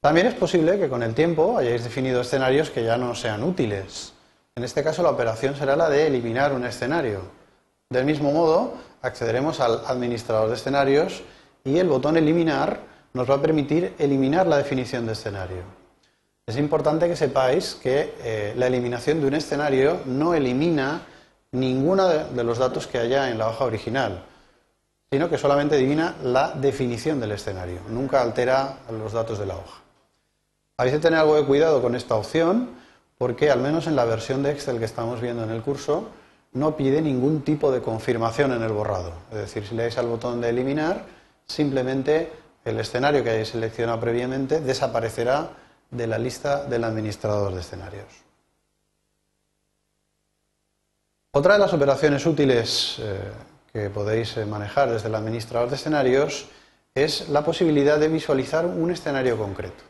También 0.00 0.28
es 0.28 0.34
posible 0.34 0.78
que 0.78 0.88
con 0.88 1.02
el 1.02 1.14
tiempo 1.14 1.58
hayáis 1.58 1.82
definido 1.82 2.20
escenarios 2.20 2.70
que 2.70 2.84
ya 2.84 2.96
no 2.96 3.16
sean 3.16 3.42
útiles. 3.42 4.12
En 4.56 4.64
este 4.64 4.82
caso, 4.82 5.02
la 5.02 5.10
operación 5.10 5.54
será 5.54 5.76
la 5.76 5.88
de 5.88 6.06
eliminar 6.06 6.52
un 6.52 6.64
escenario. 6.64 7.20
Del 7.90 8.04
mismo 8.04 8.32
modo, 8.32 8.74
accederemos 9.02 9.60
al 9.60 9.82
administrador 9.86 10.48
de 10.48 10.56
escenarios 10.56 11.22
y 11.64 11.78
el 11.78 11.88
botón 11.88 12.16
eliminar 12.16 12.80
nos 13.12 13.30
va 13.30 13.36
a 13.36 13.42
permitir 13.42 13.94
eliminar 13.98 14.46
la 14.46 14.56
definición 14.56 15.06
de 15.06 15.12
escenario. 15.12 15.62
Es 16.46 16.56
importante 16.56 17.06
que 17.08 17.16
sepáis 17.16 17.74
que 17.74 18.14
eh, 18.20 18.54
la 18.56 18.66
eliminación 18.66 19.20
de 19.20 19.28
un 19.28 19.34
escenario 19.34 20.00
no 20.06 20.34
elimina 20.34 21.02
ninguno 21.52 22.08
de 22.08 22.44
los 22.44 22.58
datos 22.58 22.86
que 22.86 22.98
haya 22.98 23.30
en 23.30 23.38
la 23.38 23.48
hoja 23.48 23.64
original 23.64 24.22
sino 25.10 25.30
que 25.30 25.38
solamente 25.38 25.76
adivina 25.76 26.16
la 26.22 26.52
definición 26.52 27.20
del 27.20 27.32
escenario, 27.32 27.80
nunca 27.88 28.20
altera 28.22 28.78
los 28.90 29.12
datos 29.12 29.38
de 29.38 29.46
la 29.46 29.56
hoja. 29.56 29.80
Habéis 30.78 30.94
de 30.94 31.00
tener 31.00 31.20
algo 31.20 31.36
de 31.36 31.44
cuidado 31.46 31.80
con 31.80 31.94
esta 31.94 32.16
opción, 32.16 32.70
porque 33.18 33.50
al 33.50 33.60
menos 33.60 33.86
en 33.86 33.96
la 33.96 34.04
versión 34.04 34.42
de 34.42 34.52
Excel 34.52 34.78
que 34.78 34.84
estamos 34.84 35.20
viendo 35.20 35.44
en 35.44 35.50
el 35.50 35.62
curso, 35.62 36.08
no 36.52 36.76
pide 36.76 37.02
ningún 37.02 37.42
tipo 37.42 37.70
de 37.70 37.82
confirmación 37.82 38.52
en 38.52 38.62
el 38.62 38.72
borrado. 38.72 39.12
Es 39.30 39.38
decir, 39.38 39.66
si 39.66 39.74
le 39.74 39.82
dais 39.82 39.98
al 39.98 40.06
botón 40.06 40.40
de 40.40 40.50
eliminar, 40.50 41.04
simplemente 41.46 42.32
el 42.64 42.80
escenario 42.80 43.22
que 43.22 43.30
hayáis 43.30 43.48
seleccionado 43.48 44.00
previamente 44.00 44.60
desaparecerá 44.60 45.50
de 45.90 46.06
la 46.06 46.18
lista 46.18 46.64
del 46.64 46.84
administrador 46.84 47.54
de 47.54 47.60
escenarios. 47.60 48.06
Otra 51.32 51.54
de 51.54 51.60
las 51.60 51.72
operaciones 51.72 52.24
útiles 52.24 52.96
eh, 52.98 53.20
que 53.72 53.90
podéis 53.90 54.36
eh, 54.38 54.46
manejar 54.46 54.90
desde 54.90 55.08
el 55.08 55.14
administrador 55.14 55.68
de 55.68 55.76
escenarios 55.76 56.48
es 56.94 57.28
la 57.28 57.44
posibilidad 57.44 57.98
de 57.98 58.08
visualizar 58.08 58.64
un 58.64 58.90
escenario 58.90 59.36
concreto. 59.36 59.84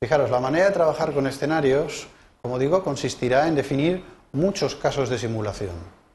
Fijaros, 0.00 0.30
la 0.30 0.40
manera 0.40 0.66
de 0.66 0.72
trabajar 0.72 1.12
con 1.12 1.28
escenarios, 1.28 2.08
como 2.44 2.58
digo, 2.58 2.84
consistirá 2.84 3.48
en 3.48 3.54
definir 3.54 4.04
muchos 4.32 4.74
casos 4.74 5.08
de 5.08 5.16
simulación, 5.16 5.72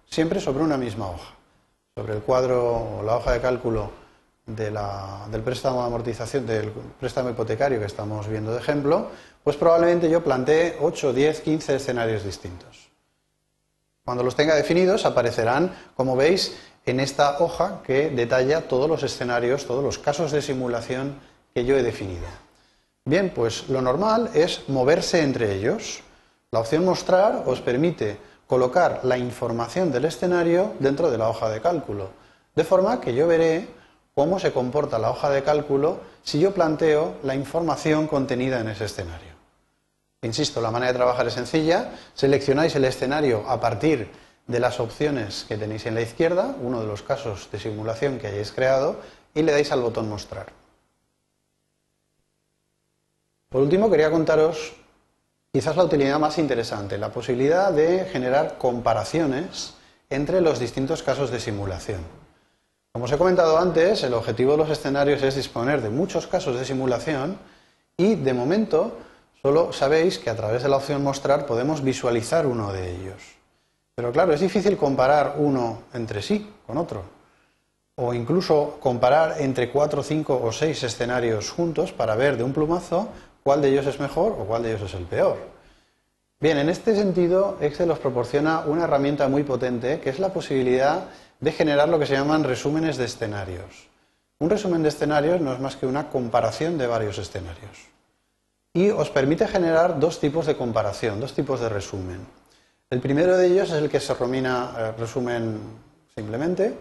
siempre 0.07 0.39
sobre 0.39 0.63
una 0.63 0.77
misma 0.77 1.09
hoja. 1.09 1.33
Sobre 1.95 2.13
el 2.13 2.21
cuadro 2.21 2.99
o 2.99 3.03
la 3.03 3.15
hoja 3.15 3.31
de 3.31 3.41
cálculo 3.41 3.89
del 4.45 5.41
préstamo 5.43 5.81
de 5.81 5.87
amortización, 5.87 6.45
del 6.45 6.71
préstamo 6.99 7.31
hipotecario 7.31 7.79
que 7.79 7.87
estamos 7.87 8.27
viendo 8.27 8.51
de 8.51 8.59
ejemplo, 8.59 9.07
pues 9.43 9.55
probablemente 9.55 10.07
yo 10.07 10.23
plantee 10.23 10.77
8, 10.79 11.13
10, 11.13 11.41
15 11.41 11.75
escenarios 11.77 12.23
distintos. 12.23 12.91
Cuando 14.05 14.21
los 14.21 14.35
tenga 14.35 14.53
definidos 14.53 15.07
aparecerán, 15.07 15.75
como 15.95 16.15
veis, 16.15 16.55
en 16.85 16.99
esta 16.99 17.39
hoja 17.39 17.81
que 17.83 18.11
detalla 18.11 18.67
todos 18.67 18.87
los 18.87 19.01
escenarios, 19.01 19.65
todos 19.65 19.83
los 19.83 19.97
casos 19.97 20.31
de 20.31 20.43
simulación 20.43 21.15
que 21.55 21.65
yo 21.65 21.75
he 21.75 21.81
definido. 21.81 22.27
Bien, 23.03 23.31
pues 23.33 23.67
lo 23.67 23.81
normal 23.81 24.29
es 24.35 24.69
moverse 24.69 25.23
entre 25.23 25.55
ellos. 25.55 26.03
La 26.51 26.59
opción 26.59 26.83
mostrar 26.83 27.43
os 27.45 27.61
permite 27.61 28.17
colocar 28.47 29.01
la 29.03 29.19
información 29.19 29.91
del 29.91 30.05
escenario 30.05 30.73
dentro 30.79 31.11
de 31.11 31.17
la 31.19 31.29
hoja 31.29 31.47
de 31.49 31.61
cálculo, 31.61 32.09
de 32.55 32.63
forma 32.63 32.99
que 32.99 33.13
yo 33.13 33.27
veré 33.27 33.67
cómo 34.15 34.39
se 34.39 34.51
comporta 34.51 34.97
la 34.97 35.11
hoja 35.11 35.29
de 35.29 35.43
cálculo 35.43 35.99
si 36.23 36.39
yo 36.39 36.51
planteo 36.51 37.13
la 37.21 37.35
información 37.35 38.07
contenida 38.07 38.59
en 38.61 38.69
ese 38.69 38.85
escenario. 38.85 39.29
Insisto, 40.23 40.59
la 40.59 40.71
manera 40.71 40.91
de 40.91 40.97
trabajar 40.97 41.27
es 41.27 41.35
sencilla, 41.35 41.91
seleccionáis 42.15 42.75
el 42.75 42.85
escenario 42.85 43.47
a 43.47 43.61
partir 43.61 44.09
de 44.47 44.59
las 44.59 44.79
opciones 44.79 45.45
que 45.47 45.55
tenéis 45.55 45.85
en 45.85 45.93
la 45.93 46.01
izquierda, 46.01 46.55
uno 46.59 46.81
de 46.81 46.87
los 46.87 47.03
casos 47.03 47.47
de 47.51 47.59
simulación 47.59 48.17
que 48.17 48.25
hayáis 48.25 48.51
creado, 48.51 48.97
y 49.35 49.43
le 49.43 49.51
dais 49.51 49.71
al 49.71 49.81
botón 49.81 50.09
mostrar. 50.09 50.47
Por 53.49 53.61
último, 53.61 53.89
quería 53.91 54.09
contaros 54.09 54.73
quizás 55.51 55.75
la 55.75 55.83
utilidad 55.83 56.19
más 56.19 56.37
interesante, 56.37 56.97
la 56.97 57.09
posibilidad 57.09 57.71
de 57.71 58.05
generar 58.05 58.57
comparaciones 58.57 59.73
entre 60.09 60.41
los 60.41 60.59
distintos 60.59 61.03
casos 61.03 61.31
de 61.31 61.39
simulación. 61.39 62.01
Como 62.93 63.05
os 63.05 63.11
he 63.11 63.17
comentado 63.17 63.57
antes, 63.57 64.03
el 64.03 64.13
objetivo 64.13 64.53
de 64.53 64.57
los 64.59 64.69
escenarios 64.69 65.21
es 65.21 65.35
disponer 65.35 65.81
de 65.81 65.89
muchos 65.89 66.27
casos 66.27 66.57
de 66.57 66.65
simulación 66.65 67.37
y, 67.97 68.15
de 68.15 68.33
momento, 68.33 68.97
solo 69.41 69.73
sabéis 69.73 70.19
que 70.19 70.29
a 70.29 70.35
través 70.35 70.63
de 70.63 70.69
la 70.69 70.77
opción 70.77 71.03
mostrar 71.03 71.45
podemos 71.45 71.83
visualizar 71.83 72.45
uno 72.45 72.71
de 72.73 72.91
ellos. 72.91 73.21
Pero 73.95 74.11
claro, 74.11 74.33
es 74.33 74.39
difícil 74.39 74.77
comparar 74.77 75.35
uno 75.37 75.83
entre 75.93 76.21
sí 76.21 76.49
con 76.65 76.77
otro. 76.77 77.03
O 77.95 78.13
incluso 78.13 78.77
comparar 78.79 79.41
entre 79.41 79.69
cuatro, 79.69 80.03
cinco 80.03 80.39
o 80.41 80.51
seis 80.51 80.81
escenarios 80.83 81.51
juntos 81.51 81.91
para 81.91 82.15
ver 82.15 82.37
de 82.37 82.43
un 82.43 82.53
plumazo 82.53 83.09
cuál 83.43 83.61
de 83.61 83.69
ellos 83.69 83.85
es 83.87 83.99
mejor 83.99 84.33
o 84.33 84.45
cuál 84.45 84.63
de 84.63 84.71
ellos 84.71 84.89
es 84.89 84.93
el 84.93 85.05
peor. 85.05 85.37
Bien, 86.39 86.57
en 86.57 86.69
este 86.69 86.95
sentido, 86.95 87.57
Excel 87.59 87.91
os 87.91 87.99
proporciona 87.99 88.61
una 88.61 88.85
herramienta 88.85 89.27
muy 89.27 89.43
potente 89.43 89.99
que 89.99 90.09
es 90.09 90.19
la 90.19 90.31
posibilidad 90.31 91.09
de 91.39 91.51
generar 91.51 91.89
lo 91.89 91.99
que 91.99 92.05
se 92.05 92.13
llaman 92.13 92.43
resúmenes 92.43 92.97
de 92.97 93.05
escenarios. 93.05 93.87
Un 94.39 94.49
resumen 94.49 94.81
de 94.83 94.89
escenarios 94.89 95.41
no 95.41 95.51
es 95.53 95.59
más 95.59 95.75
que 95.75 95.85
una 95.85 96.09
comparación 96.09 96.77
de 96.77 96.87
varios 96.87 97.17
escenarios. 97.17 97.89
Y 98.73 98.89
os 98.89 99.09
permite 99.09 99.47
generar 99.47 99.99
dos 99.99 100.19
tipos 100.19 100.45
de 100.45 100.55
comparación, 100.55 101.19
dos 101.19 101.33
tipos 101.33 101.59
de 101.59 101.67
resumen. 101.67 102.25
El 102.89 103.01
primero 103.01 103.35
de 103.35 103.47
ellos 103.47 103.69
es 103.69 103.75
el 103.75 103.89
que 103.89 103.99
se 103.99 104.13
romina 104.13 104.71
eh, 104.77 104.91
resumen 104.97 105.59
simplemente 106.15 106.75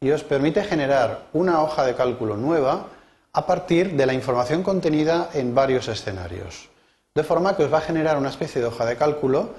y 0.00 0.10
os 0.10 0.24
permite 0.24 0.64
generar 0.64 1.26
una 1.32 1.62
hoja 1.62 1.84
de 1.84 1.94
cálculo 1.94 2.36
nueva 2.36 2.88
a 3.34 3.46
partir 3.46 3.96
de 3.96 4.06
la 4.06 4.14
información 4.14 4.62
contenida 4.62 5.28
en 5.34 5.54
varios 5.54 5.88
escenarios. 5.88 6.70
De 7.14 7.24
forma 7.24 7.56
que 7.56 7.64
os 7.64 7.72
va 7.72 7.78
a 7.78 7.88
generar 7.88 8.16
una 8.16 8.28
especie 8.28 8.60
de 8.60 8.68
hoja 8.68 8.86
de 8.86 8.96
cálculo 8.96 9.50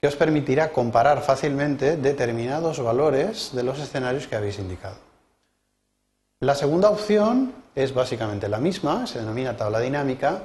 que 0.00 0.08
os 0.08 0.16
permitirá 0.16 0.72
comparar 0.72 1.22
fácilmente 1.22 1.96
determinados 1.96 2.82
valores 2.82 3.50
de 3.54 3.62
los 3.62 3.78
escenarios 3.78 4.26
que 4.26 4.34
habéis 4.34 4.58
indicado. 4.58 4.96
La 6.40 6.56
segunda 6.56 6.90
opción 6.90 7.52
es 7.76 7.94
básicamente 7.94 8.48
la 8.48 8.58
misma, 8.58 9.06
se 9.06 9.20
denomina 9.20 9.56
tabla 9.56 9.78
dinámica, 9.78 10.42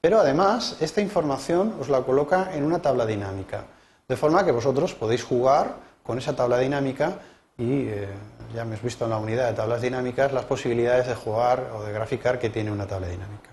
pero 0.00 0.20
además 0.20 0.76
esta 0.80 1.00
información 1.00 1.74
os 1.80 1.88
la 1.88 2.02
coloca 2.02 2.54
en 2.54 2.62
una 2.62 2.80
tabla 2.80 3.04
dinámica. 3.04 3.64
De 4.06 4.16
forma 4.16 4.44
que 4.44 4.52
vosotros 4.52 4.94
podéis 4.94 5.24
jugar 5.24 5.74
con 6.04 6.18
esa 6.18 6.36
tabla 6.36 6.58
dinámica 6.58 7.18
y 7.58 7.88
eh, 7.88 8.08
ya 8.54 8.64
me 8.64 8.70
habéis 8.70 8.82
visto 8.82 9.04
en 9.04 9.10
la 9.10 9.18
unidad 9.18 9.48
de 9.48 9.54
tablas 9.54 9.82
dinámicas 9.82 10.32
las 10.32 10.44
posibilidades 10.44 11.06
de 11.06 11.14
jugar 11.14 11.72
o 11.74 11.82
de 11.82 11.92
graficar 11.92 12.38
que 12.38 12.48
tiene 12.48 12.70
una 12.70 12.86
tabla 12.86 13.08
dinámica. 13.08 13.50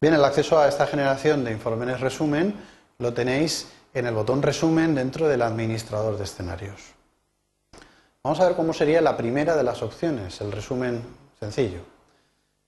Bien, 0.00 0.14
el 0.14 0.24
acceso 0.24 0.58
a 0.58 0.68
esta 0.68 0.86
generación 0.86 1.44
de 1.44 1.50
informes 1.50 2.00
resumen 2.00 2.54
lo 2.98 3.12
tenéis 3.12 3.68
en 3.92 4.06
el 4.06 4.14
botón 4.14 4.40
resumen 4.40 4.94
dentro 4.94 5.28
del 5.28 5.42
administrador 5.42 6.16
de 6.16 6.24
escenarios. 6.24 6.94
Vamos 8.22 8.40
a 8.40 8.46
ver 8.46 8.56
cómo 8.56 8.72
sería 8.72 9.00
la 9.00 9.16
primera 9.16 9.56
de 9.56 9.64
las 9.64 9.82
opciones, 9.82 10.40
el 10.40 10.52
resumen 10.52 11.02
sencillo. 11.38 11.80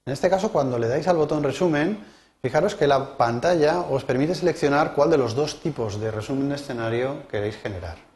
En 0.05 0.13
este 0.13 0.29
caso, 0.29 0.51
cuando 0.51 0.79
le 0.79 0.89
dais 0.89 1.07
al 1.07 1.17
botón 1.17 1.43
resumen, 1.43 2.05
Fijaros 2.43 2.75
que 2.75 2.87
la 2.87 3.19
pantalla 3.19 3.81
os 3.81 4.05
permite 4.05 4.35
seleccionar 4.35 4.95
cuál 4.95 5.11
de 5.11 5.19
los 5.19 5.35
dos 5.35 5.61
tipos 5.61 6.01
de 6.01 6.11
resumen 6.11 6.49
de 6.49 6.55
escenario 6.55 7.29
queréis 7.29 7.57
generar. 7.57 8.10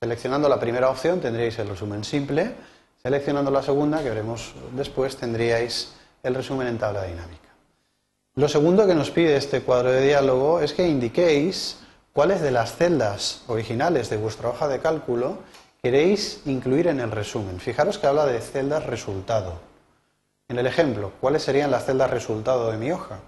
Seleccionando 0.00 0.48
la 0.48 0.60
primera 0.60 0.90
opción 0.90 1.20
tendríais 1.20 1.58
el 1.58 1.68
resumen 1.68 2.04
simple, 2.04 2.54
seleccionando 3.02 3.50
la 3.50 3.64
segunda, 3.64 4.00
que 4.00 4.10
veremos 4.10 4.54
después, 4.70 5.16
tendríais 5.16 5.92
el 6.22 6.36
resumen 6.36 6.68
en 6.68 6.78
tabla 6.78 7.02
dinámica. 7.02 7.48
Lo 8.36 8.46
segundo 8.46 8.86
que 8.86 8.94
nos 8.94 9.10
pide 9.10 9.36
este 9.36 9.62
cuadro 9.62 9.90
de 9.90 10.06
diálogo 10.06 10.60
es 10.60 10.72
que 10.72 10.86
indiquéis 10.86 11.78
cuáles 12.12 12.40
de 12.40 12.52
las 12.52 12.76
celdas 12.76 13.42
originales 13.48 14.08
de 14.08 14.18
vuestra 14.18 14.50
hoja 14.50 14.68
de 14.68 14.78
cálculo 14.78 15.38
queréis 15.82 16.42
incluir 16.46 16.86
en 16.86 17.00
el 17.00 17.10
resumen. 17.10 17.58
Fijaros 17.58 17.98
que 17.98 18.06
habla 18.06 18.26
de 18.26 18.40
celdas 18.40 18.86
resultado. 18.86 19.54
En 20.46 20.60
el 20.60 20.68
ejemplo, 20.68 21.10
¿cuáles 21.20 21.42
serían 21.42 21.72
las 21.72 21.86
celdas 21.86 22.10
resultado 22.12 22.70
de 22.70 22.78
mi 22.78 22.92
hoja? 22.92 23.18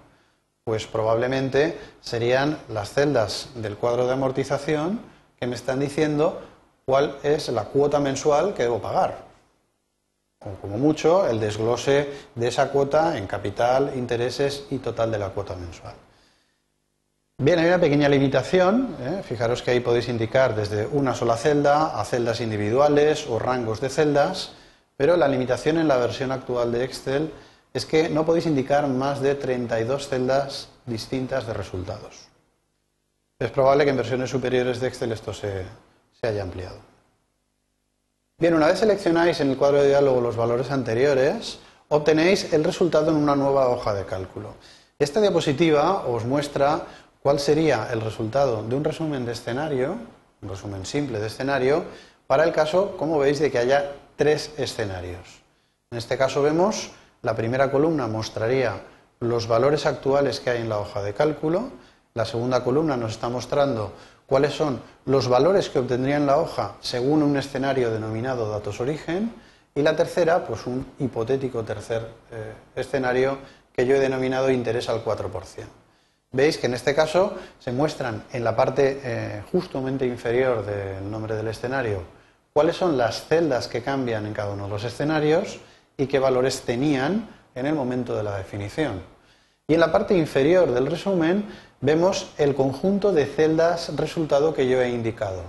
Pues 0.63 0.87
probablemente 0.87 1.77
serían 1.99 2.59
las 2.69 2.93
celdas 2.93 3.49
del 3.55 3.75
cuadro 3.75 4.07
de 4.07 4.13
amortización 4.13 5.01
que 5.37 5.47
me 5.47 5.55
están 5.55 5.81
diciendo 5.81 6.41
cuál 6.91 7.19
es 7.23 7.47
la 7.47 7.63
cuota 7.63 8.01
mensual 8.01 8.53
que 8.53 8.63
debo 8.63 8.81
pagar. 8.81 9.23
O 10.41 10.49
como 10.59 10.77
mucho, 10.77 11.25
el 11.25 11.39
desglose 11.39 12.09
de 12.35 12.47
esa 12.49 12.67
cuota 12.67 13.17
en 13.17 13.27
capital, 13.27 13.93
intereses 13.95 14.65
y 14.71 14.79
total 14.79 15.09
de 15.09 15.17
la 15.17 15.29
cuota 15.29 15.55
mensual. 15.55 15.93
Bien, 17.37 17.59
hay 17.59 17.67
una 17.67 17.79
pequeña 17.79 18.09
limitación. 18.09 18.97
¿eh? 18.99 19.23
Fijaros 19.23 19.61
que 19.61 19.71
ahí 19.71 19.79
podéis 19.79 20.09
indicar 20.09 20.53
desde 20.53 20.85
una 20.85 21.15
sola 21.15 21.37
celda 21.37 21.97
a 21.97 22.03
celdas 22.03 22.41
individuales 22.41 23.25
o 23.29 23.39
rangos 23.39 23.79
de 23.79 23.87
celdas, 23.87 24.51
pero 24.97 25.15
la 25.15 25.29
limitación 25.29 25.77
en 25.77 25.87
la 25.87 25.95
versión 25.95 26.33
actual 26.33 26.73
de 26.73 26.83
Excel 26.83 27.31
es 27.73 27.85
que 27.85 28.09
no 28.09 28.25
podéis 28.25 28.47
indicar 28.47 28.85
más 28.89 29.21
de 29.21 29.35
32 29.35 30.09
celdas 30.09 30.67
distintas 30.85 31.47
de 31.47 31.53
resultados. 31.53 32.27
Es 33.39 33.49
probable 33.49 33.85
que 33.85 33.91
en 33.91 33.97
versiones 33.97 34.29
superiores 34.29 34.81
de 34.81 34.89
Excel 34.89 35.13
esto 35.13 35.33
se, 35.33 35.63
haya 36.23 36.43
ampliado. 36.43 36.75
Bien, 38.37 38.53
una 38.53 38.67
vez 38.67 38.77
seleccionáis 38.77 39.39
en 39.39 39.49
el 39.49 39.57
cuadro 39.57 39.81
de 39.81 39.87
diálogo 39.87 40.21
los 40.21 40.35
valores 40.35 40.69
anteriores, 40.69 41.57
obtenéis 41.89 42.53
el 42.53 42.63
resultado 42.63 43.09
en 43.09 43.17
una 43.17 43.35
nueva 43.35 43.69
hoja 43.69 43.95
de 43.95 44.05
cálculo. 44.05 44.53
Esta 44.99 45.19
diapositiva 45.19 46.05
os 46.05 46.23
muestra 46.25 46.85
cuál 47.23 47.39
sería 47.39 47.87
el 47.91 48.01
resultado 48.01 48.61
de 48.61 48.75
un 48.75 48.83
resumen 48.83 49.25
de 49.25 49.31
escenario, 49.31 49.95
un 50.43 50.49
resumen 50.49 50.85
simple 50.85 51.19
de 51.19 51.25
escenario, 51.25 51.85
para 52.27 52.43
el 52.43 52.51
caso, 52.51 52.95
como 52.97 53.17
veis, 53.17 53.39
de 53.39 53.49
que 53.49 53.57
haya 53.57 53.91
tres 54.15 54.51
escenarios. 54.57 55.41
En 55.89 55.97
este 55.97 56.19
caso 56.19 56.43
vemos, 56.43 56.91
la 57.23 57.35
primera 57.35 57.71
columna 57.71 58.05
mostraría 58.05 58.79
los 59.21 59.47
valores 59.47 59.87
actuales 59.87 60.39
que 60.39 60.51
hay 60.51 60.61
en 60.61 60.69
la 60.69 60.77
hoja 60.77 61.01
de 61.01 61.15
cálculo, 61.15 61.71
la 62.13 62.25
segunda 62.25 62.63
columna 62.63 62.97
nos 62.97 63.11
está 63.11 63.29
mostrando 63.29 63.93
cuáles 64.31 64.53
son 64.53 64.79
los 65.03 65.27
valores 65.27 65.67
que 65.67 65.79
obtendría 65.79 66.15
en 66.15 66.25
la 66.25 66.37
hoja 66.37 66.77
según 66.79 67.21
un 67.21 67.35
escenario 67.35 67.91
denominado 67.91 68.49
datos 68.49 68.79
origen 68.79 69.33
y 69.75 69.81
la 69.81 69.93
tercera, 69.97 70.45
pues 70.45 70.65
un 70.67 70.85
hipotético 70.99 71.63
tercer 71.63 72.07
eh, 72.31 72.53
escenario 72.73 73.39
que 73.73 73.85
yo 73.85 73.93
he 73.93 73.99
denominado 73.99 74.49
interés 74.49 74.87
al 74.87 75.03
4%. 75.03 75.27
Veis 76.31 76.57
que 76.57 76.67
en 76.67 76.75
este 76.75 76.95
caso 76.95 77.35
se 77.59 77.73
muestran 77.73 78.23
en 78.31 78.45
la 78.45 78.55
parte 78.55 79.01
eh, 79.03 79.43
justamente 79.51 80.05
inferior 80.05 80.65
del 80.65 81.11
nombre 81.11 81.35
del 81.35 81.49
escenario 81.49 82.01
cuáles 82.53 82.77
son 82.77 82.97
las 82.97 83.27
celdas 83.27 83.67
que 83.67 83.83
cambian 83.83 84.25
en 84.25 84.31
cada 84.33 84.53
uno 84.53 84.63
de 84.63 84.69
los 84.69 84.85
escenarios 84.85 85.59
y 85.97 86.07
qué 86.07 86.19
valores 86.19 86.61
tenían 86.61 87.27
en 87.53 87.65
el 87.65 87.75
momento 87.75 88.15
de 88.15 88.23
la 88.23 88.37
definición. 88.37 89.01
Y 89.67 89.73
en 89.73 89.81
la 89.81 89.91
parte 89.91 90.17
inferior 90.17 90.71
del 90.71 90.87
resumen 90.87 91.45
vemos 91.81 92.31
el 92.37 92.55
conjunto 92.55 93.11
de 93.11 93.25
celdas 93.25 93.95
resultado 93.95 94.53
que 94.53 94.67
yo 94.67 94.81
he 94.81 94.89
indicado. 94.89 95.43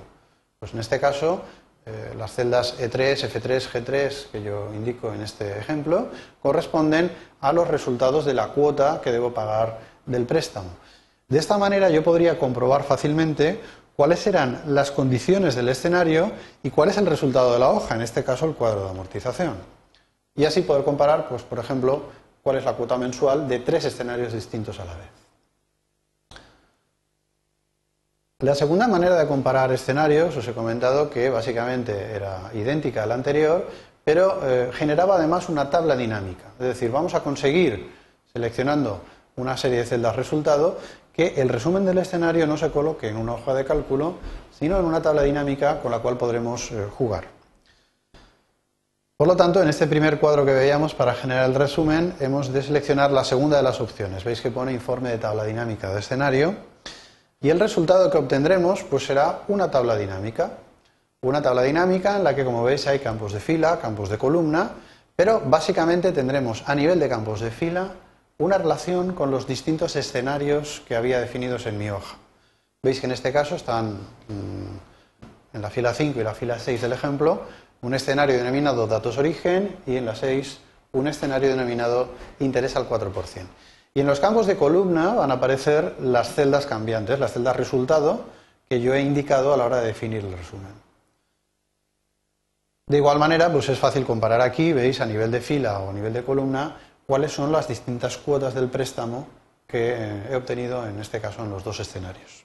Pues 0.58 0.72
en 0.72 0.80
este 0.80 0.98
caso, 0.98 1.42
eh, 1.84 2.14
las 2.16 2.32
celdas 2.32 2.78
E3, 2.78 3.28
F3, 3.30 3.68
G3 3.70 4.26
que 4.30 4.42
yo 4.42 4.72
indico 4.74 5.12
en 5.12 5.20
este 5.20 5.58
ejemplo 5.58 6.08
corresponden 6.40 7.10
a 7.40 7.52
los 7.52 7.68
resultados 7.68 8.24
de 8.24 8.34
la 8.34 8.48
cuota 8.48 9.00
que 9.02 9.12
debo 9.12 9.34
pagar 9.34 9.80
del 10.06 10.24
préstamo. 10.24 10.70
De 11.28 11.38
esta 11.38 11.58
manera 11.58 11.90
yo 11.90 12.04
podría 12.04 12.38
comprobar 12.38 12.84
fácilmente 12.84 13.60
cuáles 13.96 14.20
serán 14.20 14.62
las 14.66 14.90
condiciones 14.90 15.54
del 15.54 15.68
escenario 15.68 16.32
y 16.62 16.70
cuál 16.70 16.90
es 16.90 16.98
el 16.98 17.06
resultado 17.06 17.52
de 17.52 17.58
la 17.58 17.70
hoja, 17.70 17.94
en 17.94 18.02
este 18.02 18.24
caso 18.24 18.46
el 18.46 18.54
cuadro 18.54 18.84
de 18.84 18.90
amortización. 18.90 19.56
Y 20.34 20.44
así 20.44 20.62
poder 20.62 20.84
comparar, 20.84 21.28
pues, 21.28 21.42
por 21.42 21.58
ejemplo, 21.58 22.04
cuál 22.42 22.56
es 22.56 22.64
la 22.64 22.74
cuota 22.74 22.96
mensual 22.96 23.48
de 23.48 23.58
tres 23.58 23.84
escenarios 23.84 24.32
distintos 24.32 24.80
a 24.80 24.84
la 24.84 24.94
vez. 24.94 25.21
La 28.42 28.56
segunda 28.56 28.88
manera 28.88 29.16
de 29.16 29.28
comparar 29.28 29.70
escenarios, 29.70 30.36
os 30.36 30.48
he 30.48 30.52
comentado 30.52 31.08
que 31.08 31.30
básicamente 31.30 31.94
era 32.12 32.50
idéntica 32.52 33.04
a 33.04 33.06
la 33.06 33.14
anterior, 33.14 33.68
pero 34.02 34.40
eh, 34.42 34.70
generaba 34.72 35.14
además 35.14 35.48
una 35.48 35.70
tabla 35.70 35.94
dinámica. 35.94 36.46
Es 36.58 36.66
decir, 36.66 36.90
vamos 36.90 37.14
a 37.14 37.20
conseguir, 37.20 37.92
seleccionando 38.32 39.00
una 39.36 39.56
serie 39.56 39.78
de 39.78 39.84
celdas 39.84 40.16
resultado, 40.16 40.76
que 41.12 41.40
el 41.40 41.48
resumen 41.50 41.84
del 41.84 41.98
escenario 41.98 42.44
no 42.48 42.56
se 42.56 42.72
coloque 42.72 43.08
en 43.08 43.16
una 43.16 43.34
hoja 43.34 43.54
de 43.54 43.64
cálculo, 43.64 44.16
sino 44.50 44.76
en 44.76 44.86
una 44.86 45.00
tabla 45.00 45.22
dinámica 45.22 45.80
con 45.80 45.92
la 45.92 46.00
cual 46.00 46.16
podremos 46.16 46.72
eh, 46.72 46.88
jugar. 46.90 47.26
Por 49.16 49.28
lo 49.28 49.36
tanto, 49.36 49.62
en 49.62 49.68
este 49.68 49.86
primer 49.86 50.18
cuadro 50.18 50.44
que 50.44 50.52
veíamos, 50.52 50.96
para 50.96 51.14
generar 51.14 51.48
el 51.48 51.54
resumen, 51.54 52.14
hemos 52.18 52.52
de 52.52 52.60
seleccionar 52.64 53.12
la 53.12 53.22
segunda 53.22 53.58
de 53.58 53.62
las 53.62 53.80
opciones. 53.80 54.24
Veis 54.24 54.40
que 54.40 54.50
pone 54.50 54.72
informe 54.72 55.10
de 55.10 55.18
tabla 55.18 55.44
dinámica 55.44 55.92
de 55.92 56.00
escenario 56.00 56.71
y 57.42 57.50
el 57.50 57.58
resultado 57.58 58.10
que 58.10 58.18
obtendremos 58.18 58.84
pues 58.84 59.04
será 59.06 59.40
una 59.48 59.70
tabla 59.70 59.96
dinámica. 59.96 60.58
Una 61.22 61.42
tabla 61.42 61.62
dinámica 61.62 62.16
en 62.16 62.24
la 62.24 62.34
que, 62.34 62.44
como 62.44 62.64
veis, 62.64 62.86
hay 62.86 62.98
campos 62.98 63.32
de 63.32 63.40
fila, 63.40 63.78
campos 63.80 64.08
de 64.08 64.18
columna, 64.18 64.70
pero 65.14 65.40
básicamente 65.44 66.12
tendremos 66.12 66.64
a 66.66 66.74
nivel 66.74 66.98
de 66.98 67.08
campos 67.08 67.40
de 67.40 67.50
fila 67.50 67.92
una 68.38 68.58
relación 68.58 69.12
con 69.12 69.30
los 69.30 69.46
distintos 69.46 69.94
escenarios 69.94 70.82
que 70.86 70.96
había 70.96 71.20
definidos 71.20 71.66
en 71.66 71.78
mi 71.78 71.90
hoja. 71.90 72.16
Veis 72.82 72.98
que 72.98 73.06
en 73.06 73.12
este 73.12 73.32
caso 73.32 73.54
están 73.54 73.92
mm, 73.92 75.54
en 75.56 75.62
la 75.62 75.70
fila 75.70 75.94
5 75.94 76.18
y 76.18 76.24
la 76.24 76.34
fila 76.34 76.58
6 76.58 76.80
del 76.80 76.92
ejemplo 76.92 77.42
un 77.82 77.94
escenario 77.94 78.36
denominado 78.36 78.86
datos 78.86 79.18
origen 79.18 79.76
y 79.86 79.96
en 79.96 80.06
la 80.06 80.14
6 80.14 80.58
un 80.92 81.08
escenario 81.08 81.50
denominado 81.50 82.08
interés 82.40 82.76
al 82.76 82.88
4%. 82.88 83.12
Y 83.94 84.00
en 84.00 84.06
los 84.06 84.20
campos 84.20 84.46
de 84.46 84.56
columna 84.56 85.14
van 85.14 85.30
a 85.30 85.34
aparecer 85.34 85.96
las 86.00 86.34
celdas 86.34 86.66
cambiantes, 86.66 87.18
las 87.18 87.32
celdas 87.32 87.56
resultado 87.56 88.24
que 88.68 88.80
yo 88.80 88.94
he 88.94 89.02
indicado 89.02 89.52
a 89.52 89.56
la 89.56 89.66
hora 89.66 89.80
de 89.80 89.88
definir 89.88 90.24
el 90.24 90.32
resumen. 90.32 90.72
De 92.86 92.96
igual 92.96 93.18
manera, 93.18 93.52
pues 93.52 93.68
es 93.68 93.78
fácil 93.78 94.04
comparar 94.04 94.40
aquí, 94.40 94.72
veis 94.72 95.00
a 95.00 95.06
nivel 95.06 95.30
de 95.30 95.40
fila 95.40 95.80
o 95.80 95.90
a 95.90 95.92
nivel 95.92 96.12
de 96.12 96.24
columna, 96.24 96.76
cuáles 97.06 97.32
son 97.32 97.52
las 97.52 97.68
distintas 97.68 98.16
cuotas 98.16 98.54
del 98.54 98.68
préstamo 98.68 99.26
que 99.66 99.94
eh, 99.94 100.26
he 100.30 100.36
obtenido 100.36 100.86
en 100.86 100.98
este 100.98 101.20
caso 101.20 101.42
en 101.42 101.50
los 101.50 101.62
dos 101.62 101.80
escenarios. 101.80 102.44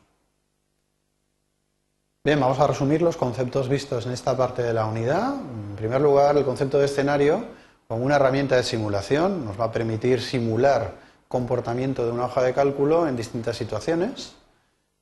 Bien, 2.24 2.40
vamos 2.40 2.60
a 2.60 2.68
resumir 2.68 3.02
los 3.02 3.16
conceptos 3.16 3.70
vistos 3.70 4.06
en 4.06 4.12
esta 4.12 4.36
parte 4.36 4.62
de 4.62 4.74
la 4.74 4.86
unidad. 4.86 5.34
En 5.34 5.76
primer 5.78 6.02
lugar, 6.02 6.36
el 6.36 6.44
concepto 6.44 6.78
de 6.78 6.86
escenario 6.86 7.46
como 7.88 8.04
una 8.04 8.18
herramienta 8.18 8.58
de 8.58 8.64
simulación 8.64 9.46
nos 9.46 9.58
va 9.58 9.66
a 9.66 9.72
permitir 9.72 10.22
simular 10.22 11.07
comportamiento 11.28 12.06
de 12.06 12.12
una 12.12 12.26
hoja 12.26 12.42
de 12.42 12.54
cálculo 12.54 13.08
en 13.08 13.16
distintas 13.16 13.58
situaciones. 13.58 14.34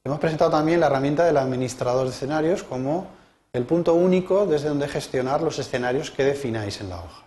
Hemos 0.03 0.19
presentado 0.19 0.51
también 0.51 0.79
la 0.79 0.87
herramienta 0.87 1.25
del 1.25 1.37
administrador 1.37 2.05
de 2.05 2.11
escenarios 2.11 2.63
como 2.63 3.07
el 3.53 3.63
punto 3.65 3.93
único 3.93 4.45
desde 4.45 4.69
donde 4.69 4.87
gestionar 4.87 5.41
los 5.41 5.59
escenarios 5.59 6.11
que 6.11 6.23
defináis 6.23 6.81
en 6.81 6.89
la 6.89 6.97
hoja. 6.97 7.23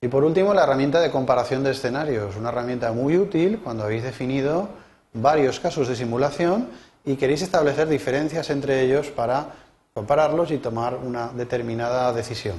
Y 0.00 0.08
por 0.08 0.24
último, 0.24 0.54
la 0.54 0.62
herramienta 0.62 1.00
de 1.00 1.10
comparación 1.10 1.62
de 1.62 1.72
escenarios, 1.72 2.36
una 2.36 2.48
herramienta 2.48 2.92
muy 2.92 3.18
útil 3.18 3.60
cuando 3.62 3.84
habéis 3.84 4.02
definido 4.02 4.68
varios 5.12 5.60
casos 5.60 5.88
de 5.88 5.96
simulación 5.96 6.68
y 7.04 7.16
queréis 7.16 7.42
establecer 7.42 7.88
diferencias 7.88 8.48
entre 8.50 8.80
ellos 8.80 9.08
para 9.08 9.46
compararlos 9.92 10.50
y 10.50 10.58
tomar 10.58 10.94
una 10.94 11.28
determinada 11.28 12.12
decisión. 12.12 12.56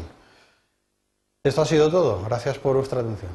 Esto 1.43 1.63
ha 1.63 1.65
sido 1.65 1.89
todo. 1.89 2.23
Gracias 2.23 2.59
por 2.59 2.75
vuestra 2.75 3.01
atención. 3.01 3.31